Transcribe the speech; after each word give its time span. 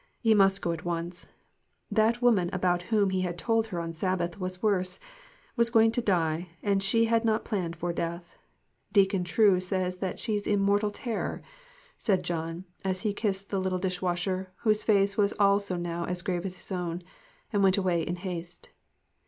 He 0.19 0.33
must 0.33 0.63
go 0.63 0.71
at 0.71 0.83
once. 0.83 1.27
That 1.91 2.23
woman 2.23 2.49
about 2.51 2.81
whom 2.89 3.11
he 3.11 3.21
had 3.21 3.37
told 3.37 3.67
her 3.67 3.79
on 3.79 3.93
Sabbath 3.93 4.39
was 4.39 4.63
worse, 4.63 4.99
was 5.55 5.69
going 5.69 5.91
to 5.91 6.01
die, 6.01 6.47
and 6.63 6.81
she 6.81 7.05
had 7.05 7.23
not 7.23 7.45
planned 7.45 7.75
for 7.75 7.93
death. 7.93 8.35
"Deacon 8.91 9.23
True 9.23 9.59
says 9.59 9.95
she 10.15 10.33
is 10.33 10.47
in 10.47 10.59
mortal 10.59 10.89
terror," 10.89 11.43
said 11.99 12.17
MIXED 12.17 12.27
THINGS. 12.29 12.37
25 12.37 12.55
John, 12.55 12.65
as 12.89 13.01
he 13.01 13.13
kissed 13.13 13.49
the 13.51 13.61
little 13.61 13.77
dishwasher 13.77 14.51
whose 14.61 14.83
face 14.83 15.17
was 15.17 15.33
also 15.39 15.75
now 15.77 16.05
as 16.05 16.23
grave 16.23 16.47
as 16.47 16.55
his 16.55 16.71
own, 16.71 17.03
and 17.53 17.61
went 17.61 17.77
away 17.77 18.01
in 18.01 18.15
haste. 18.15 18.69